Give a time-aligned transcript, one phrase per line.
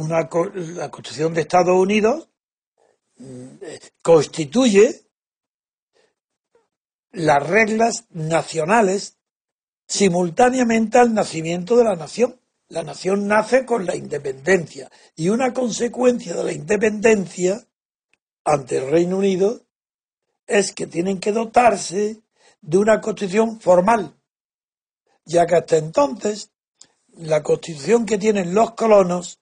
[0.00, 2.28] Una, la Constitución de Estados Unidos
[3.16, 3.48] mm,
[4.02, 5.02] constituye
[7.12, 9.18] las reglas nacionales
[9.86, 12.40] simultáneamente al nacimiento de la nación.
[12.68, 17.66] La nación nace con la independencia y una consecuencia de la independencia
[18.44, 19.62] ante el Reino Unido
[20.46, 22.22] es que tienen que dotarse
[22.60, 24.14] de una constitución formal,
[25.24, 26.50] ya que hasta entonces
[27.08, 29.39] la constitución que tienen los colonos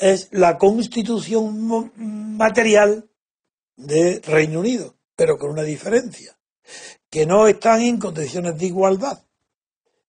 [0.00, 1.92] es la constitución
[2.36, 3.08] material
[3.76, 6.38] de Reino Unido, pero con una diferencia,
[7.10, 9.22] que no están en condiciones de igualdad.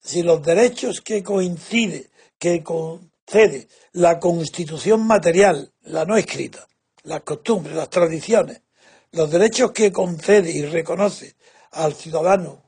[0.01, 6.69] Si los derechos que coincide, que concede la constitución material, la no escrita,
[7.03, 8.63] las costumbres, las tradiciones,
[9.11, 11.35] los derechos que concede y reconoce
[11.73, 12.63] al ciudadano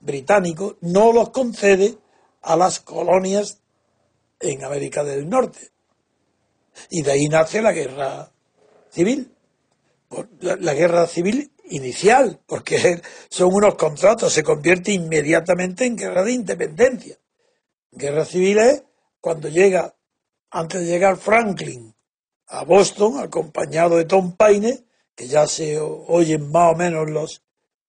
[0.00, 1.98] británico, no los concede
[2.40, 3.58] a las colonias
[4.40, 5.71] en América del Norte.
[6.90, 8.30] Y de ahí nace la guerra
[8.90, 9.32] civil.
[10.40, 13.00] La, guerra civil inicial, porque
[13.30, 17.18] son unos contratos, se convierte inmediatamente en guerra de independencia.
[17.90, 18.84] Guerra civil es
[19.20, 19.94] cuando llega,
[20.50, 21.94] antes de llegar Franklin
[22.48, 24.84] a Boston, acompañado de Tom Paine,
[25.14, 27.42] que ya se oyen más o menos los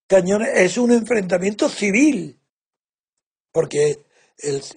[0.07, 2.39] cañones, es un enfrentamiento civil,
[3.51, 4.05] porque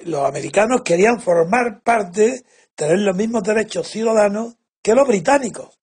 [0.04, 2.44] los americanos querían formar parte
[2.76, 5.80] tener los mismos derechos ciudadanos que los británicos.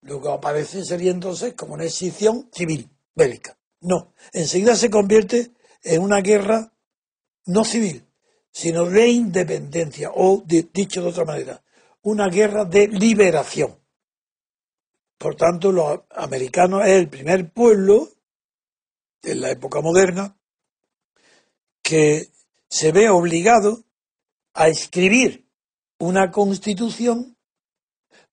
[0.00, 3.56] Luego aparece sería entonces como una excepción civil, bélica.
[3.80, 5.52] No, enseguida se convierte
[5.82, 6.72] en una guerra
[7.46, 8.04] no civil,
[8.50, 11.62] sino de independencia, o dicho de otra manera,
[12.02, 13.78] una guerra de liberación.
[15.18, 18.08] Por tanto, los americanos es el primer pueblo
[19.22, 20.36] en la época moderna
[21.82, 22.30] que
[22.68, 23.84] se ve obligado
[24.54, 25.43] a escribir
[25.98, 27.36] una constitución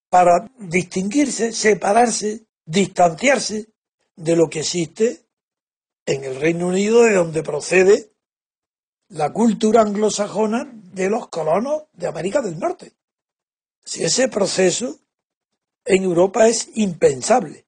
[0.09, 3.69] para distinguirse, separarse, distanciarse
[4.15, 5.25] de lo que existe
[6.05, 8.11] en el Reino Unido, de donde procede
[9.09, 12.93] la cultura anglosajona de los colonos de América del Norte.
[13.83, 14.99] Si ese proceso
[15.85, 17.65] en Europa es impensable.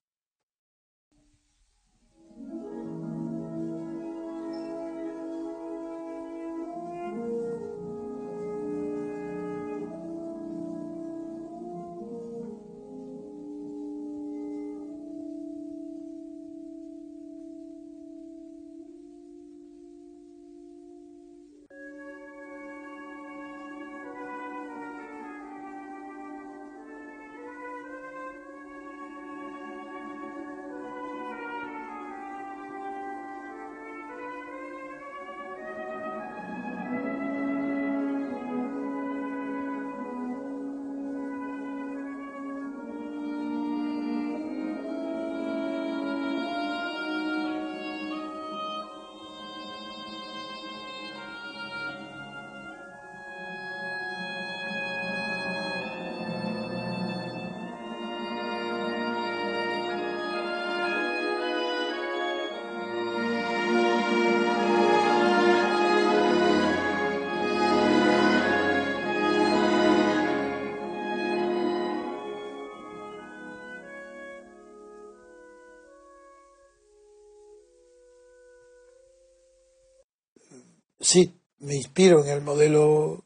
[81.14, 83.24] Sí, me inspiro en el modelo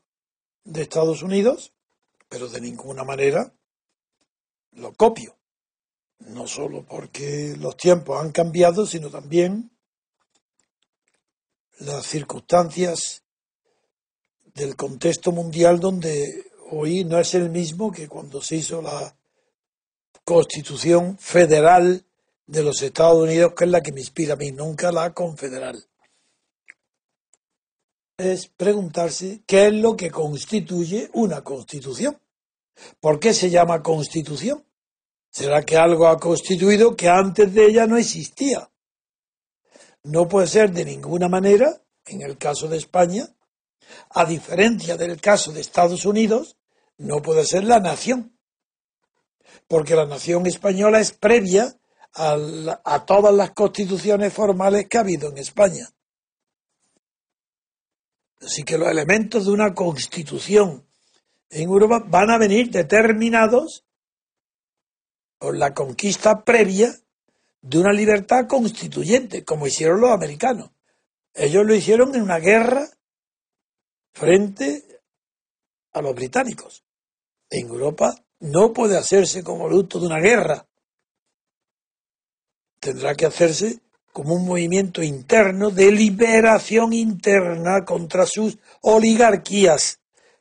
[0.65, 1.73] de Estados Unidos,
[2.29, 3.55] pero de ninguna manera
[4.73, 5.35] lo copio.
[6.19, 9.71] No solo porque los tiempos han cambiado, sino también
[11.79, 13.23] las circunstancias
[14.55, 19.17] del contexto mundial donde hoy no es el mismo que cuando se hizo la
[20.25, 22.05] constitución federal
[22.47, 25.89] de los Estados Unidos, que es la que me inspira a mí, nunca la confederal.
[28.19, 32.21] Es preguntarse qué es lo que constituye una constitución.
[33.01, 34.65] ¿Por qué se llama constitución?
[35.31, 38.71] ¿Será que algo ha constituido que antes de ella no existía?
[40.03, 43.29] No puede ser de ninguna manera, en el caso de España,
[44.11, 46.57] a diferencia del caso de Estados Unidos,
[46.97, 48.37] no puede ser la nación,
[49.69, 51.79] porque la nación española es previa
[52.15, 55.89] a, todas las constituciones formales que ha habido en España.
[58.41, 60.87] Así que los elementos de una constitución
[61.51, 63.85] en Europa van a venir determinados
[65.39, 66.95] por la conquista previa
[67.61, 70.71] de una libertad constituyente, como hicieron los americanos.
[71.35, 72.89] Ellos lo hicieron en una guerra
[74.13, 75.01] frente
[75.93, 76.85] a los británicos.
[77.51, 80.67] En Europa no puede hacerse como producto de una guerra.
[82.81, 83.81] Tendrá que hacerse
[84.13, 90.01] como un movimiento interno de liberación interna contra sus oligarquías,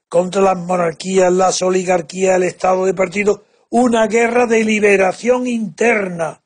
[0.09, 6.41] contra las monarquías, las oligarquías, el Estado de partido, una guerra de liberación interna.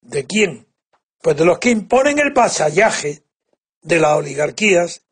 [0.00, 0.66] ¿De quién?
[1.20, 3.24] Pues de los que imponen el vasallaje
[3.82, 5.02] de las oligarquías,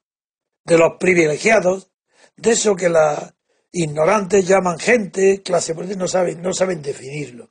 [0.64, 1.90] de los privilegiados,
[2.36, 3.34] de eso que las
[3.72, 7.50] ignorantes llaman gente, clase política, no saben, no saben definirlo,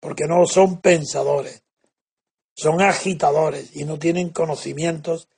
[0.00, 1.63] porque no son pensadores,
[2.54, 5.28] son agitadores y no tienen conocimientos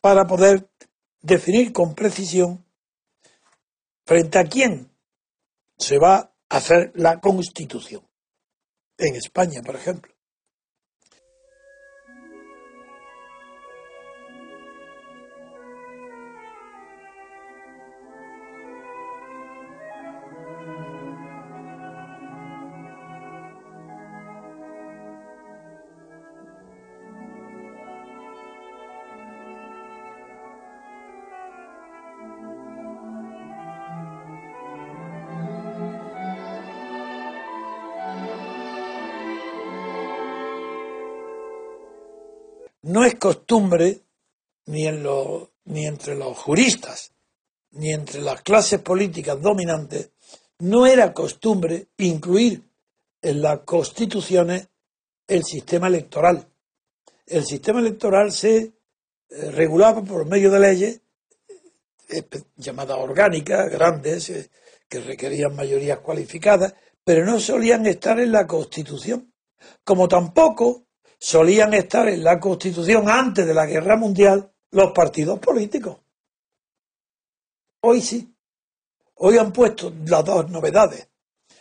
[0.00, 0.68] para poder
[1.20, 2.64] definir con precisión
[4.04, 4.90] frente a quién
[5.76, 8.02] se va a hacer la constitución.
[8.96, 10.17] En España, por ejemplo.
[43.08, 44.00] Es costumbre,
[44.66, 45.06] ni, en
[45.64, 47.12] ni entre los juristas,
[47.72, 50.10] ni entre las clases políticas dominantes,
[50.60, 52.62] no era costumbre incluir
[53.22, 54.68] en las constituciones
[55.26, 56.46] el sistema electoral.
[57.26, 58.72] El sistema electoral se eh,
[59.50, 61.00] regulaba por medio de leyes
[62.08, 62.22] eh,
[62.56, 64.50] llamadas orgánicas, grandes, eh,
[64.88, 66.74] que requerían mayorías cualificadas,
[67.04, 69.32] pero no solían estar en la Constitución,
[69.84, 70.87] como tampoco
[71.18, 75.98] solían estar en la Constitución antes de la Guerra Mundial los partidos políticos.
[77.80, 78.34] Hoy sí.
[79.16, 81.08] Hoy han puesto las dos novedades.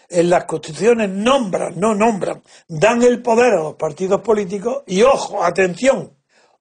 [0.09, 5.43] En las constituciones nombran, no nombran, dan el poder a los partidos políticos y, ojo,
[5.43, 6.13] atención,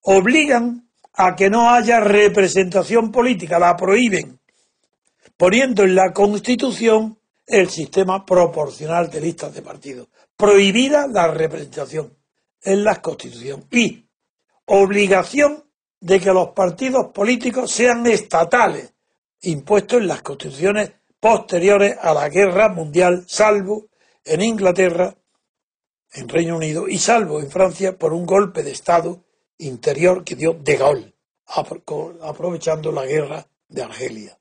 [0.02, 4.40] obligan a que no haya representación política, la prohíben,
[5.36, 10.08] poniendo en la Constitución el sistema proporcional de listas de partidos.
[10.36, 12.15] Prohibida la representación
[12.66, 14.06] en la Constitución y
[14.66, 15.64] obligación
[16.00, 18.92] de que los partidos políticos sean estatales,
[19.42, 23.86] impuestos en las constituciones posteriores a la guerra mundial, salvo
[24.24, 25.16] en Inglaterra,
[26.12, 29.24] en Reino Unido y salvo en Francia por un golpe de Estado
[29.58, 31.14] interior que dio De Gaulle,
[31.46, 34.38] aprovechando la guerra de Argelia.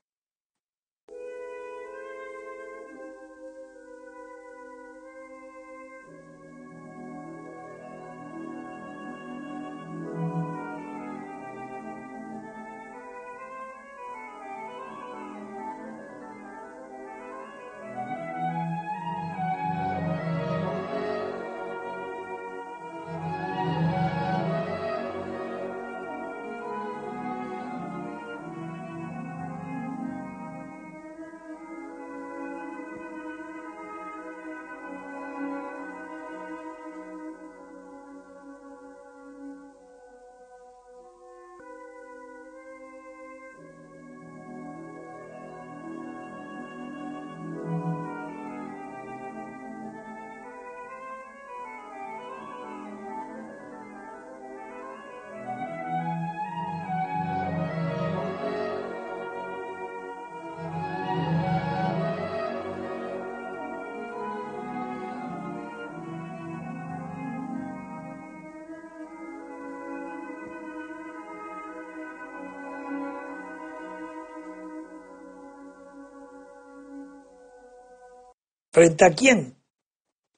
[78.76, 79.56] ¿Frente a quién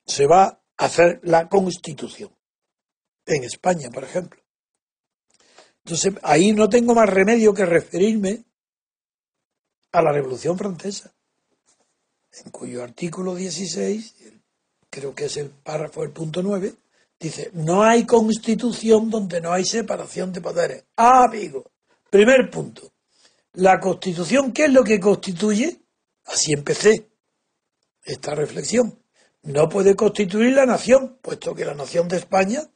[0.07, 2.31] se va a hacer la constitución?
[3.27, 4.41] En España, por ejemplo.
[5.85, 8.45] Entonces, ahí no tengo más remedio que referirme
[9.91, 11.13] a la Revolución Francesa,
[12.45, 14.15] en cuyo artículo 16,
[14.89, 16.73] creo que es el párrafo del punto 9,
[17.19, 20.85] dice, no hay constitución donde no hay separación de poderes.
[20.95, 21.73] Ah, amigo,
[22.09, 22.93] primer punto.
[23.55, 25.81] La constitución, ¿qué es lo que constituye?
[26.27, 27.08] Así empecé
[28.09, 28.99] esta reflexión.
[29.43, 32.69] No puede constituir la nación, puesto que la nación de España,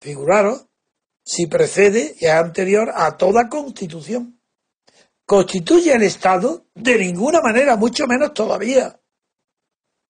[0.00, 0.66] figuraros,
[1.22, 4.40] si precede y es anterior a toda constitución.
[5.24, 6.66] ¿Constituye el Estado?
[6.74, 9.00] De ninguna manera, mucho menos todavía.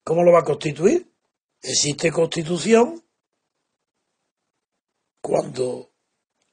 [0.02, 1.12] ¿Cómo lo va a constituir?
[1.60, 3.02] Existe constitución
[5.20, 5.92] cuando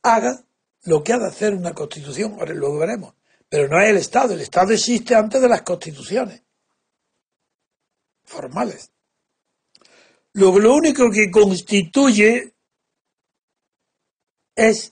[0.04, 0.44] haga
[0.84, 3.16] lo que ha de hacer una constitución, ahora luego veremos.
[3.50, 6.44] Pero no es el Estado, el Estado existe antes de las constituciones
[8.24, 8.92] formales.
[10.34, 12.54] Luego, lo único que constituye
[14.56, 14.92] es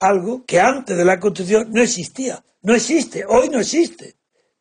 [0.00, 2.44] algo que antes de la Constitución no existía.
[2.62, 4.16] No existe, hoy no existe.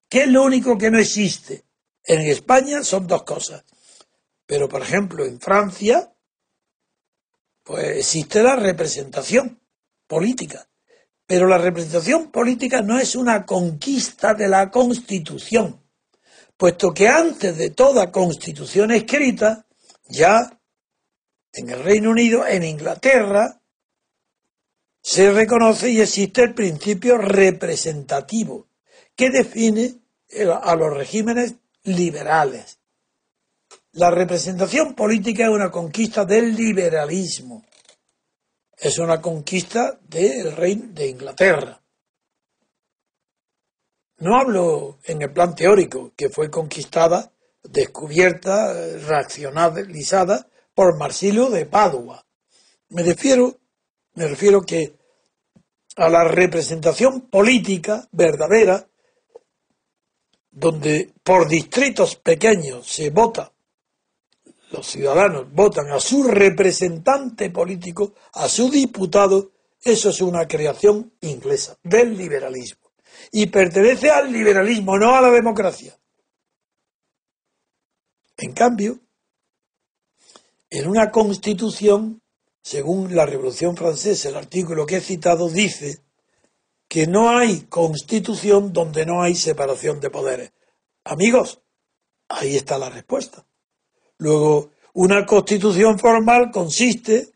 [0.08, 1.66] ¿Qué es lo único que no existe?
[2.04, 3.64] En España son dos cosas.
[4.46, 6.14] Pero, por ejemplo, en Francia,
[7.64, 9.62] pues existe la representación
[10.08, 10.68] política.
[11.26, 15.81] Pero la representación política no es una conquista de la Constitución,
[16.62, 19.66] puesto que antes de toda Constitución escrita,
[20.08, 20.60] ya
[21.54, 23.60] en el Reino Unido, en Inglaterra,
[25.02, 28.68] se reconoce y existe el principio representativo,
[29.16, 29.96] que define
[30.62, 32.78] a los regímenes liberales.
[33.94, 37.66] La representación política es una conquista del liberalismo.
[38.78, 41.81] Es una conquista del reino de Inglaterra.
[44.22, 47.32] No hablo en el plan teórico, que fue conquistada,
[47.64, 48.74] descubierta,
[49.08, 52.26] racionalizada por Marsilio de Padua.
[52.90, 53.62] Me refiero
[54.14, 54.98] me refiero que
[55.96, 58.88] a la representación política verdadera,
[60.52, 63.54] donde por distritos pequeños se vota,
[64.72, 69.52] los ciudadanos votan a su representante político, a su diputado,
[69.84, 72.81] eso es una creación inglesa, del liberalismo.
[73.32, 75.98] Y pertenece al liberalismo, no a la democracia.
[78.38, 79.00] En cambio,
[80.70, 82.22] en una constitución
[82.62, 86.00] según la Revolución Francesa, el artículo que he citado dice
[86.88, 90.52] que no hay constitución donde no hay separación de poderes.
[91.04, 91.62] Amigos,
[92.28, 93.46] ahí está la respuesta.
[94.18, 97.30] Luego, una constitución formal consiste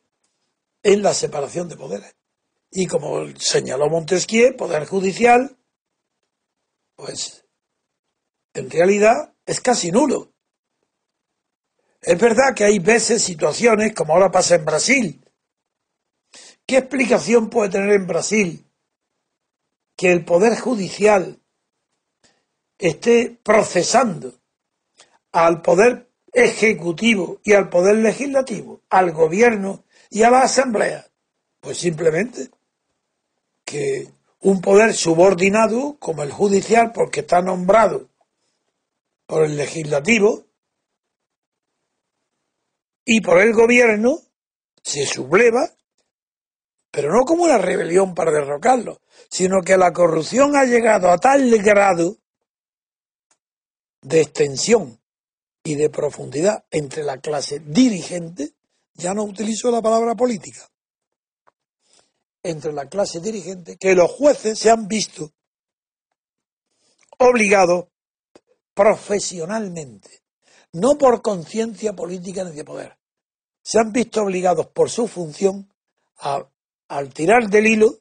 [0.84, 2.15] en la separación de poderes.
[2.70, 5.56] Y como señaló Montesquieu, poder judicial,
[6.95, 7.45] pues
[8.53, 10.33] en realidad es casi nulo.
[12.01, 15.25] Es verdad que hay veces situaciones, como ahora pasa en Brasil.
[16.65, 18.71] ¿Qué explicación puede tener en Brasil
[19.95, 21.41] que el Poder Judicial
[22.77, 24.39] esté procesando
[25.31, 31.07] al Poder Ejecutivo y al Poder Legislativo, al Gobierno y a la Asamblea?
[31.59, 32.49] Pues simplemente
[33.63, 34.14] que
[34.45, 38.09] un poder subordinado como el judicial, porque está nombrado
[39.25, 40.45] por el legislativo,
[43.03, 44.19] y por el gobierno
[44.83, 45.71] se subleva,
[46.91, 51.49] pero no como una rebelión para derrocarlo, sino que la corrupción ha llegado a tal
[51.63, 52.17] grado
[54.03, 55.01] de extensión
[55.63, 58.53] y de profundidad entre la clase dirigente,
[58.93, 60.69] ya no utilizo la palabra política,
[62.49, 65.31] entre la clase dirigente, que los jueces se han visto
[67.17, 67.85] obligados
[68.73, 70.25] profesionalmente
[70.75, 72.97] no por conciencia política ni de poder.
[73.63, 75.73] Se han visto obligados por su función
[76.17, 76.47] a,
[76.89, 77.99] al tirar del hilo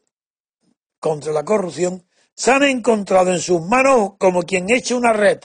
[0.99, 5.41] contra la corrupción, se han encontrado en sus manos como quien echa una red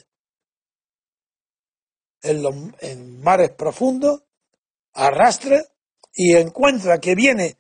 [2.23, 4.23] en, los, en mares profundos,
[4.93, 5.63] arrastra
[6.13, 7.57] y encuentra que viene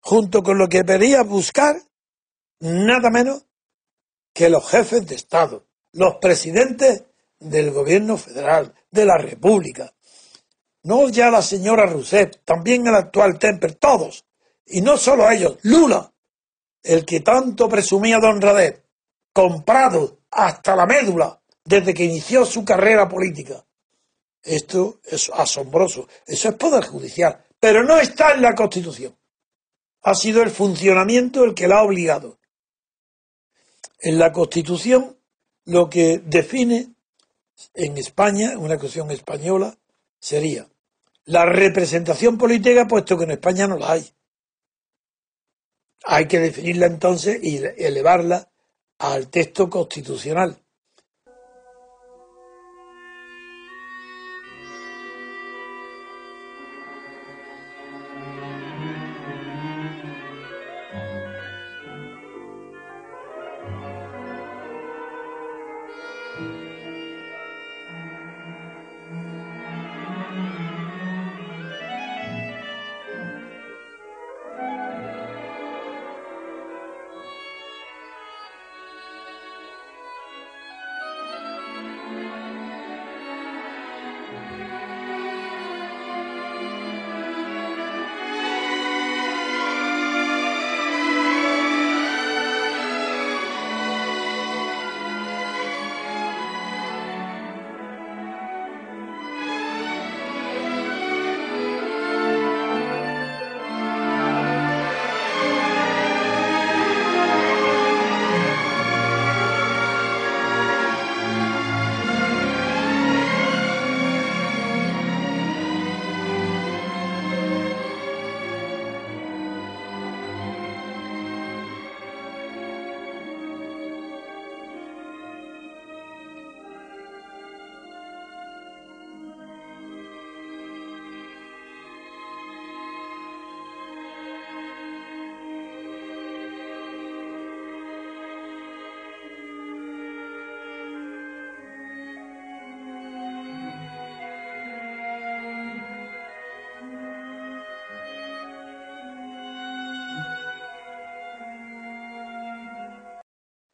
[0.00, 1.80] junto con lo que pedía buscar
[2.60, 3.46] nada menos
[4.32, 7.04] que los jefes de Estado, los presidentes
[7.38, 9.92] del gobierno federal, de la República.
[10.82, 14.24] No ya la señora Rousseff, también el actual Temper, todos.
[14.66, 16.12] Y no solo ellos, Lula,
[16.82, 18.84] el que tanto presumía Don Radet,
[19.32, 23.64] comprado hasta la médula desde que inició su carrera política.
[24.42, 26.08] Esto es asombroso.
[26.26, 27.44] Eso es poder judicial.
[27.58, 29.14] Pero no está en la Constitución.
[30.02, 32.38] Ha sido el funcionamiento el que la ha obligado.
[33.98, 35.16] En la Constitución
[35.64, 36.94] lo que define
[37.74, 39.76] en España, una cuestión española,
[40.18, 40.68] sería
[41.24, 44.10] la representación política, puesto que en España no la hay.
[46.04, 48.50] Hay que definirla entonces y elevarla
[48.98, 50.58] al texto constitucional.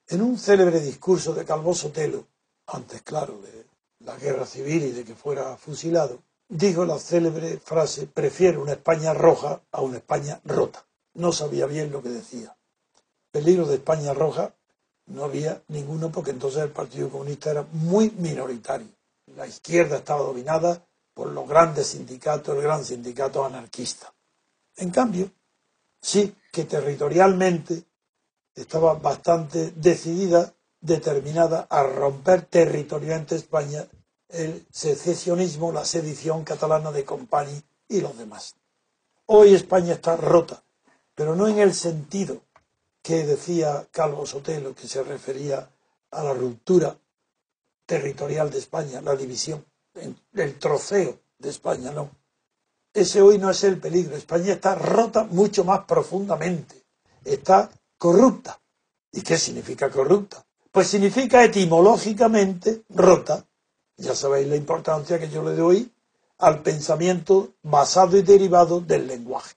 [0.08, 2.26] En un célebre discurso de Calvo Sotelo,
[2.66, 3.66] antes, claro, de
[4.04, 9.12] la guerra civil y de que fuera fusilado, dijo la célebre frase, prefiero una España
[9.14, 10.84] roja a una España rota.
[11.14, 12.56] No sabía bien lo que decía.
[13.32, 14.54] Peligro de España roja
[15.06, 18.88] no había ninguno porque entonces el Partido Comunista era muy minoritario.
[19.34, 24.12] La izquierda estaba dominada por los grandes sindicatos, el gran sindicato anarquista.
[24.76, 25.30] En cambio,
[26.00, 27.82] sí que territorialmente
[28.56, 33.86] estaba bastante decidida, determinada a romper territorialmente España
[34.28, 38.56] el secesionismo, la sedición catalana de Company y los demás.
[39.26, 40.62] Hoy España está rota,
[41.14, 42.42] pero no en el sentido
[43.02, 45.70] que decía Calvo Sotelo, que se refería
[46.10, 46.96] a la ruptura
[47.84, 49.64] territorial de España, la división,
[50.34, 52.10] el troceo de España, no.
[52.92, 54.16] Ese hoy no es el peligro.
[54.16, 56.82] España está rota mucho más profundamente.
[57.24, 58.60] Está corrupta.
[59.12, 60.44] ¿Y qué significa corrupta?
[60.70, 63.44] Pues significa etimológicamente rota.
[63.96, 65.90] Ya sabéis la importancia que yo le doy
[66.38, 69.54] al pensamiento basado y derivado del lenguaje.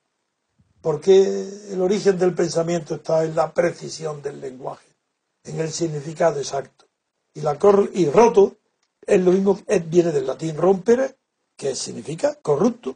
[0.81, 4.87] Porque el origen del pensamiento está en la precisión del lenguaje,
[5.43, 6.85] en el significado exacto.
[7.33, 7.57] Y, la
[7.93, 8.55] y roto
[9.05, 11.17] es lo mismo, viene del latín rompere,
[11.57, 12.95] que significa corrupto,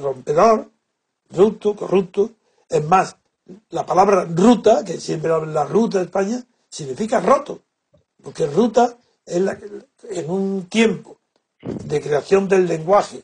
[0.00, 0.70] rompedor,
[1.30, 2.30] rupto, corrupto.
[2.68, 3.16] Es más,
[3.70, 7.60] la palabra ruta, que siempre la ruta de España, significa roto,
[8.22, 9.42] porque ruta es
[10.10, 11.18] en un tiempo
[11.62, 13.22] de creación del lenguaje,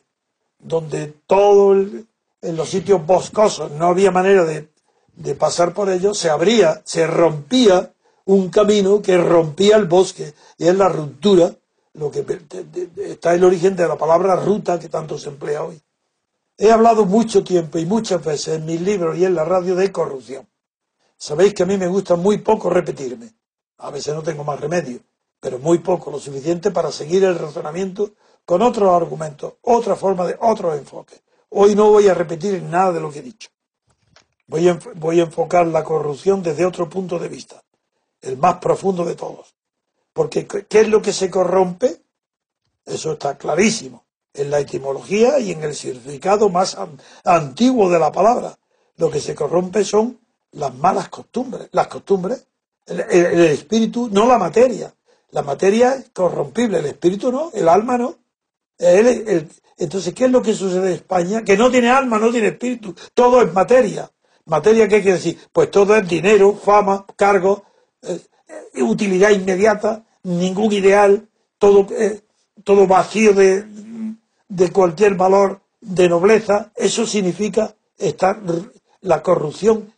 [0.59, 4.69] donde todo en los sitios boscosos no había manera de,
[5.15, 7.91] de pasar por ellos, se abría, se rompía
[8.25, 11.55] un camino que rompía el bosque, y es la ruptura,
[11.93, 12.25] lo que
[12.97, 15.81] está el origen de la palabra ruta que tanto se emplea hoy.
[16.59, 19.91] He hablado mucho tiempo y muchas veces en mis libros y en la radio de
[19.91, 20.49] corrupción.
[21.15, 23.31] Sabéis que a mí me gusta muy poco repetirme.
[23.77, 25.01] A veces no tengo más remedio,
[25.39, 30.35] pero muy poco, lo suficiente para seguir el razonamiento con otros argumentos, otra forma de
[30.39, 31.21] otros enfoques.
[31.49, 33.49] Hoy no voy a repetir nada de lo que he dicho.
[34.47, 37.63] Voy a, voy a enfocar la corrupción desde otro punto de vista,
[38.19, 39.53] el más profundo de todos.
[40.11, 42.01] Porque ¿qué es lo que se corrompe?
[42.83, 44.06] Eso está clarísimo
[44.37, 46.77] en la etimología y en el significado más
[47.25, 48.57] antiguo de la palabra.
[48.95, 50.19] Lo que se corrompe son
[50.51, 51.69] las malas costumbres.
[51.71, 52.47] Las costumbres,
[52.85, 54.93] el, espíritu, no la materia.
[55.31, 58.15] La materia es corrompible, el espíritu no, el alma no.
[58.79, 61.43] entonces, ¿qué es lo que sucede en España?
[61.43, 64.09] Que no tiene alma, no tiene espíritu, todo es materia.
[64.45, 65.37] ¿Materia qué quiere decir?
[65.51, 67.65] Pues todo es dinero, fama, cargo,
[68.01, 68.19] eh,
[68.73, 72.21] eh, utilidad inmediata, ningún ideal, todo, eh,
[72.63, 73.65] todo vacío de,
[74.47, 78.39] de cualquier valor de nobleza, eso significa estar
[79.01, 79.93] la corrupción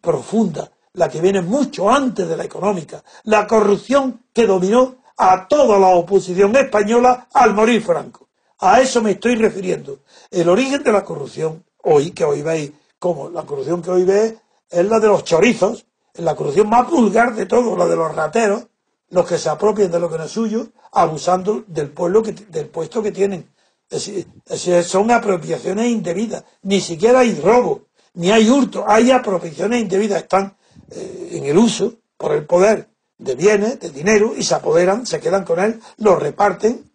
[0.00, 5.78] profunda, la que viene mucho antes de la económica, la corrupción que dominó a toda
[5.78, 8.28] la oposición española al morir Franco.
[8.60, 10.00] A eso me estoy refiriendo.
[10.30, 14.34] El origen de la corrupción, hoy, que hoy veis, como la corrupción que hoy veis,
[14.70, 18.66] es la de los chorizos, la corrupción más vulgar de todo, la de los rateros,
[19.10, 22.66] los que se apropian de lo que no es suyo, abusando del pueblo que, del
[22.66, 23.48] puesto que tienen.
[23.90, 26.44] Son apropiaciones indebidas.
[26.62, 30.22] Ni siquiera hay robo, ni hay hurto, hay apropiaciones indebidas.
[30.22, 30.56] Están
[30.90, 35.20] eh, en el uso por el poder de bienes, de dinero, y se apoderan, se
[35.20, 36.90] quedan con él, lo reparten.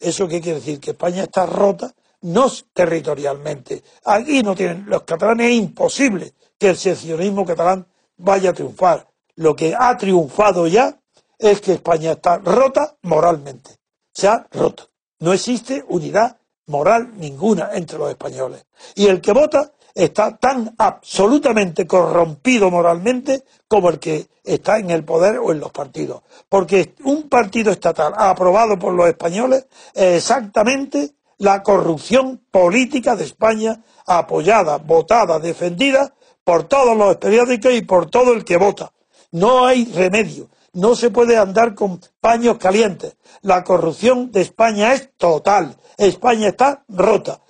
[0.00, 0.80] ¿Eso qué quiere decir?
[0.80, 3.82] Que España está rota, no territorialmente.
[4.04, 9.08] Aquí no tienen, los catalanes es imposible que el secesionismo catalán vaya a triunfar.
[9.36, 11.00] Lo que ha triunfado ya
[11.38, 13.78] es que España está rota moralmente.
[14.12, 14.93] Se ha roto.
[15.20, 18.66] No existe unidad moral ninguna entre los españoles.
[18.94, 25.04] Y el que vota está tan absolutamente corrompido moralmente como el que está en el
[25.04, 26.22] poder o en los partidos.
[26.48, 33.82] Porque un partido estatal aprobado por los españoles es exactamente la corrupción política de España
[34.06, 38.92] apoyada, votada, defendida por todos los periódicos y por todo el que vota.
[39.30, 40.48] No hay remedio.
[40.74, 43.16] No se puede andar con paños calientes.
[43.42, 45.76] La corrupción de España es total.
[45.96, 47.40] España está rota.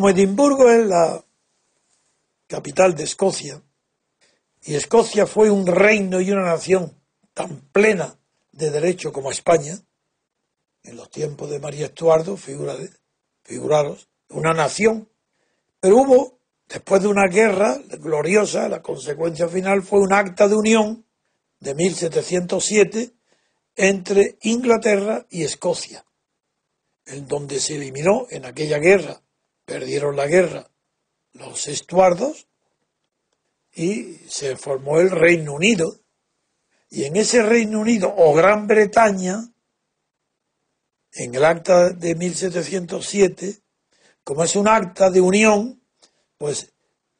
[0.00, 1.22] Como Edimburgo es la
[2.46, 3.60] capital de Escocia,
[4.62, 6.98] y Escocia fue un reino y una nación
[7.34, 8.18] tan plena
[8.50, 9.78] de derecho como España,
[10.84, 15.06] en los tiempos de María Estuardo, figuraros, una nación,
[15.80, 21.04] pero hubo, después de una guerra gloriosa, la consecuencia final fue un acta de unión
[21.58, 23.12] de 1707
[23.76, 26.06] entre Inglaterra y Escocia,
[27.04, 29.20] en donde se eliminó en aquella guerra
[29.70, 30.68] perdieron la guerra
[31.34, 32.48] los estuardos
[33.72, 36.00] y se formó el Reino Unido.
[36.88, 39.48] Y en ese Reino Unido o Gran Bretaña,
[41.12, 43.60] en el acta de 1707,
[44.24, 45.80] como es un acta de unión,
[46.36, 46.72] pues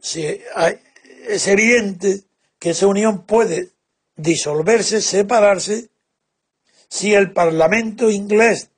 [0.03, 2.25] es evidente
[2.59, 3.71] que esa unión puede
[4.17, 5.89] disolverse, separarse,
[6.89, 8.71] si el Parlamento inglés,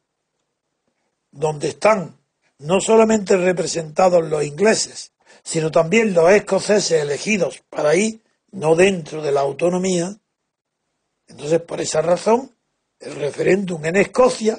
[1.31, 2.22] donde están
[2.63, 8.23] no solamente representados los ingleses, sino también los escoceses elegidos para ahí,
[8.53, 10.17] no dentro de la autonomía.
[11.27, 12.55] Entonces, por esa razón,
[13.01, 14.59] el referéndum en Escocia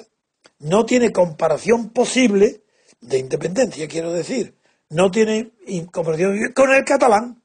[0.58, 2.64] no tiene comparación posible
[3.00, 4.54] de independencia, quiero decir.
[4.90, 5.52] No tiene
[5.90, 7.42] comparación con el catalán,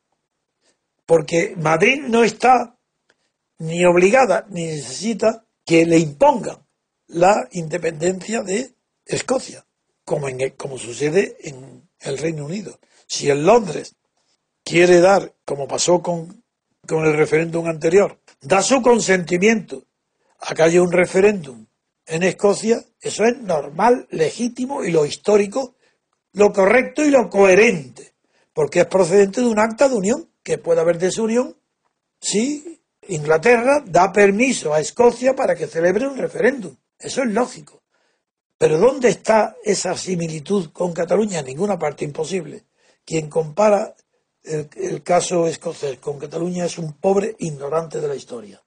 [1.06, 2.78] porque Madrid no está
[3.60, 6.66] ni obligada ni necesita que le impongan
[7.08, 8.74] la independencia de
[9.06, 9.66] Escocia
[10.10, 12.80] como, en, como sucede en el Reino Unido.
[13.06, 13.96] Si en Londres
[14.64, 16.44] quiere dar, como pasó con,
[16.88, 19.86] con el referéndum anterior, da su consentimiento
[20.40, 21.68] a que haya un referéndum
[22.08, 25.76] en Escocia, eso es normal, legítimo y lo histórico,
[26.34, 28.16] lo correcto y lo coherente,
[28.52, 31.56] porque es procedente de un acta de unión, que puede haber desunión
[32.20, 36.76] si Inglaterra da permiso a Escocia para que celebre un referéndum.
[36.98, 37.84] Eso es lógico.
[38.60, 41.40] Pero ¿dónde está esa similitud con Cataluña?
[41.40, 42.66] En ninguna parte imposible.
[43.06, 43.96] Quien compara
[44.44, 48.62] el, caso escocés con Cataluña es un pobre ignorante de la historia.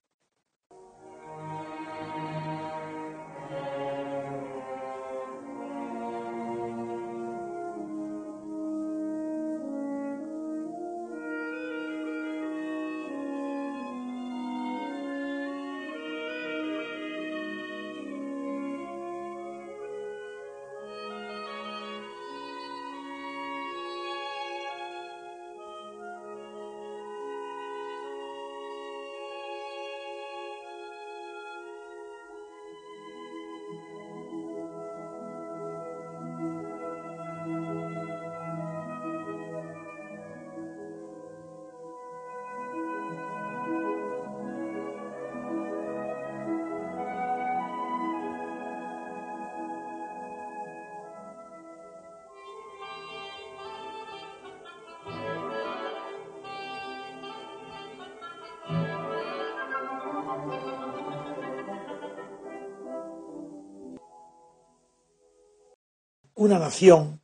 [66.43, 67.21] Una nación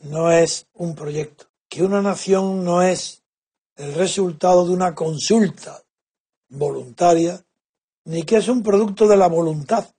[0.00, 3.22] no es un proyecto, que una nación no es
[3.76, 5.84] el resultado de una consulta
[6.48, 7.44] voluntaria,
[8.04, 9.94] ni que es un producto de la voluntad,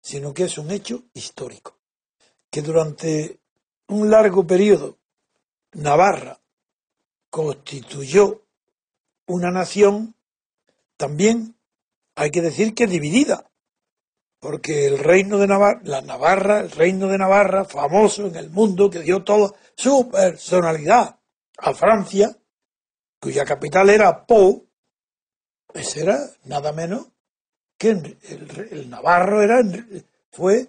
[0.00, 1.78] sino que es un hecho histórico,
[2.50, 3.38] que durante
[3.86, 4.98] un largo periodo
[5.72, 6.40] Navarra
[7.30, 8.42] constituyó
[9.26, 10.16] una nación
[10.96, 11.54] también
[12.16, 13.47] hay que decir que dividida,
[14.40, 18.88] porque el reino de Navarra, la Navarra, el reino de Navarra, famoso en el mundo,
[18.90, 21.18] que dio toda su personalidad
[21.58, 22.36] a Francia,
[23.20, 24.66] cuya capital era Po,
[25.74, 27.08] ese era nada menos
[27.76, 29.60] que el, Navarro era,
[30.30, 30.68] fue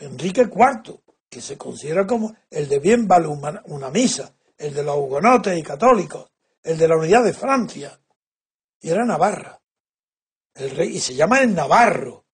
[0.00, 4.96] Enrique IV, que se considera como el de bien vale una misa, el de los
[4.96, 6.30] hugonotes y católicos,
[6.62, 7.98] el de la unidad de Francia,
[8.80, 9.60] y era Navarra.
[10.54, 12.26] El rey, y se llama el Navarro.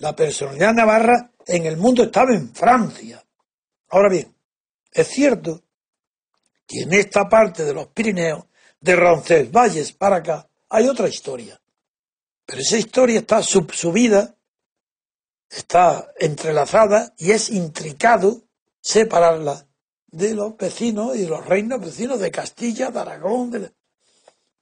[0.00, 3.22] La personalidad navarra en el mundo estaba en Francia.
[3.90, 4.34] Ahora bien,
[4.90, 5.62] es cierto
[6.66, 8.44] que en esta parte de los Pirineos,
[8.80, 11.60] de Roncesvalles para acá, hay otra historia.
[12.46, 14.34] Pero esa historia está subsubida,
[15.50, 18.44] está entrelazada y es intricado
[18.80, 19.66] separarla
[20.06, 23.72] de los vecinos y de los reinos vecinos de Castilla, de Aragón.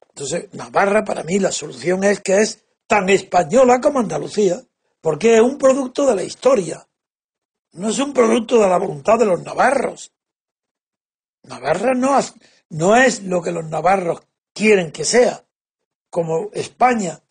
[0.08, 4.60] Entonces, Navarra para mí la solución es que es tan española como Andalucía,
[5.00, 6.86] porque es un producto de la historia,
[7.72, 10.12] no es un producto de la voluntad de los navarros.
[11.44, 12.18] Navarra no,
[12.70, 15.44] no es lo que los navarros quieren que sea,
[16.10, 17.22] como España,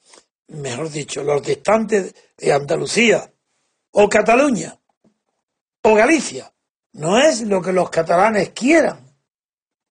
[0.48, 3.32] mejor dicho, los distantes de Andalucía,
[3.92, 4.80] o Cataluña,
[5.84, 6.54] o Galicia.
[6.94, 9.16] No es lo que los catalanes quieran.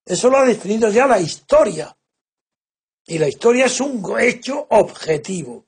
[0.03, 1.95] Eso lo ha definido ya la historia.
[3.05, 5.66] Y la historia es un hecho objetivo,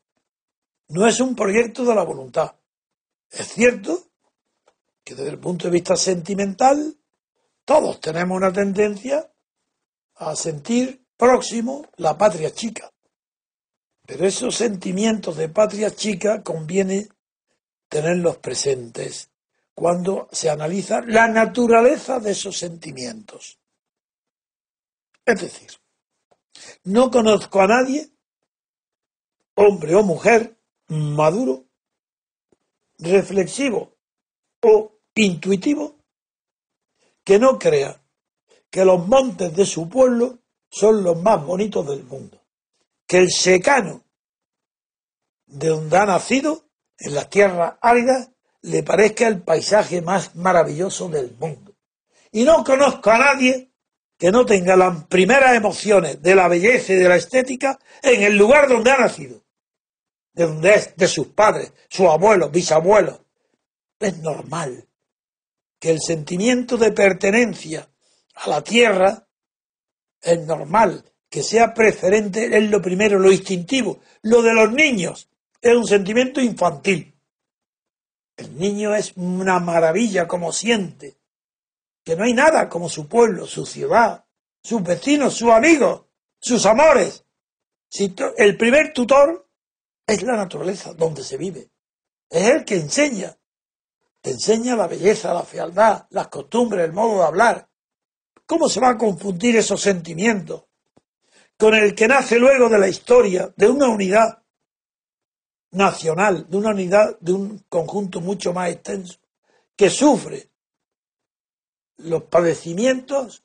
[0.90, 2.56] no es un proyecto de la voluntad.
[3.30, 4.08] Es cierto
[5.04, 6.98] que desde el punto de vista sentimental,
[7.64, 9.32] todos tenemos una tendencia
[10.16, 12.92] a sentir próximo la patria chica.
[14.06, 17.08] Pero esos sentimientos de patria chica conviene
[17.88, 19.30] tenerlos presentes
[19.74, 23.60] cuando se analiza la naturaleza de esos sentimientos.
[25.26, 25.70] Es decir,
[26.84, 28.10] no conozco a nadie,
[29.56, 30.59] hombre o mujer,
[30.90, 31.66] maduro,
[32.98, 33.96] reflexivo
[34.62, 35.96] o intuitivo,
[37.24, 38.02] que no crea
[38.70, 42.42] que los montes de su pueblo son los más bonitos del mundo,
[43.08, 44.04] que el secano
[45.46, 46.66] de donde ha nacido,
[47.00, 51.74] en la tierra árida, le parezca el paisaje más maravilloso del mundo.
[52.32, 53.72] Y no conozco a nadie
[54.18, 58.38] que no tenga las primeras emociones de la belleza y de la estética en el
[58.38, 59.42] lugar donde ha nacido,
[60.40, 63.20] de donde es, de sus padres, sus abuelos, bisabuelos.
[64.00, 64.88] Es normal
[65.78, 67.90] que el sentimiento de pertenencia
[68.36, 69.28] a la tierra
[70.22, 74.00] es normal, que sea preferente, es lo primero, lo instintivo.
[74.22, 75.30] Lo de los niños
[75.62, 77.14] es un sentimiento infantil.
[78.38, 81.18] El niño es una maravilla como siente,
[82.02, 84.24] que no hay nada como su pueblo, su ciudad,
[84.64, 86.04] sus vecinos, sus amigos,
[86.40, 87.26] sus amores.
[87.90, 89.49] Si el primer tutor
[90.10, 91.70] es la naturaleza donde se vive.
[92.30, 93.36] Es el que enseña.
[94.22, 97.70] Te enseña la belleza, la fealdad, las costumbres, el modo de hablar.
[98.46, 100.64] ¿Cómo se va a confundir esos sentimientos
[101.58, 104.42] con el que nace luego de la historia de una unidad
[105.72, 109.20] nacional, de una unidad, de un conjunto mucho más extenso,
[109.76, 110.50] que sufre
[111.98, 113.44] los padecimientos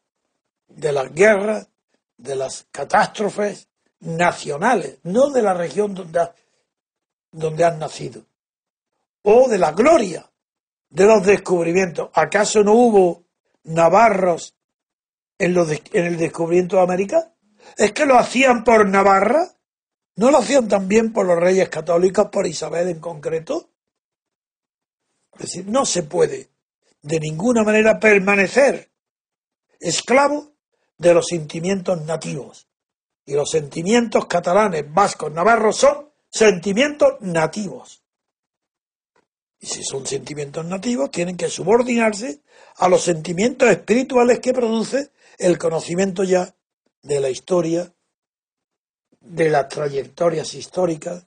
[0.68, 1.68] de las guerras,
[2.16, 3.68] de las catástrofes
[4.00, 6.30] nacionales, no de la región donde,
[7.34, 8.24] donde han nacido,
[9.22, 10.30] o de la gloria
[10.90, 12.10] de los descubrimientos.
[12.14, 13.24] ¿Acaso no hubo
[13.64, 14.54] navarros
[15.38, 17.34] en, los en el descubrimiento de América?
[17.76, 19.50] ¿Es que lo hacían por Navarra?
[20.16, 23.70] ¿No lo hacían también por los reyes católicos, por Isabel en concreto?
[25.32, 26.50] Es decir, no se puede
[27.02, 28.92] de ninguna manera permanecer
[29.80, 30.52] esclavo
[30.96, 32.68] de los sentimientos nativos.
[33.26, 38.02] Y los sentimientos catalanes, vascos, navarros son sentimientos nativos.
[39.60, 42.40] Y si son sentimientos nativos, tienen que subordinarse
[42.78, 46.52] a los sentimientos espirituales que produce el conocimiento ya
[47.02, 47.94] de la historia,
[49.20, 51.24] de las trayectorias históricas,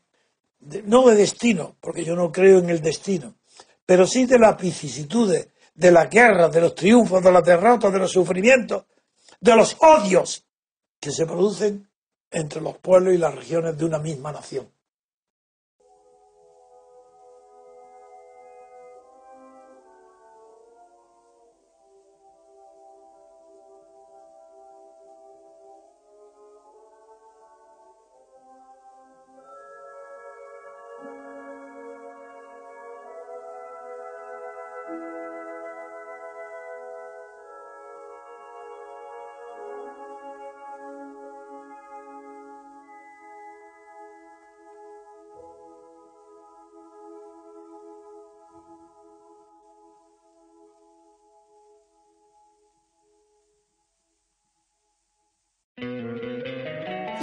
[0.83, 3.35] no de destino, porque yo no creo en el destino,
[3.85, 7.99] pero sí de las vicisitudes de las guerras, de los triunfos, de las derrotas, de
[7.99, 8.83] los sufrimientos,
[9.39, 10.45] de los odios
[10.99, 11.89] que se producen
[12.29, 14.67] entre los pueblos y las regiones de una misma nación.